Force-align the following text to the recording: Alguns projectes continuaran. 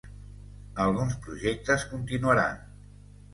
Alguns 0.85 1.13
projectes 1.25 1.85
continuaran. 1.91 2.59